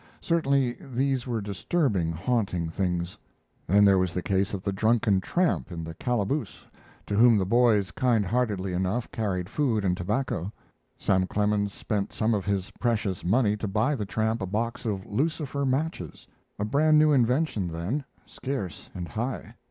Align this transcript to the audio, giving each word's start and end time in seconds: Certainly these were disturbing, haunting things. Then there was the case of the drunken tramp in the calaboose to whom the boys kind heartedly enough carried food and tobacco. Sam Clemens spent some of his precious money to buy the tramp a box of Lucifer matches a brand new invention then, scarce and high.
Certainly 0.19 0.77
these 0.81 1.27
were 1.27 1.41
disturbing, 1.41 2.11
haunting 2.11 2.71
things. 2.71 3.19
Then 3.67 3.85
there 3.85 3.99
was 3.99 4.15
the 4.15 4.23
case 4.23 4.51
of 4.55 4.63
the 4.63 4.71
drunken 4.73 5.21
tramp 5.21 5.71
in 5.71 5.83
the 5.83 5.93
calaboose 5.93 6.59
to 7.05 7.15
whom 7.15 7.37
the 7.37 7.45
boys 7.45 7.91
kind 7.91 8.25
heartedly 8.25 8.73
enough 8.73 9.11
carried 9.11 9.47
food 9.47 9.85
and 9.85 9.95
tobacco. 9.95 10.51
Sam 10.97 11.27
Clemens 11.27 11.71
spent 11.71 12.13
some 12.13 12.33
of 12.33 12.47
his 12.47 12.71
precious 12.79 13.23
money 13.23 13.55
to 13.57 13.67
buy 13.67 13.93
the 13.93 14.07
tramp 14.07 14.41
a 14.41 14.47
box 14.47 14.87
of 14.87 15.05
Lucifer 15.05 15.67
matches 15.67 16.27
a 16.57 16.65
brand 16.65 16.97
new 16.97 17.11
invention 17.13 17.67
then, 17.67 18.03
scarce 18.25 18.89
and 18.95 19.07
high. 19.07 19.53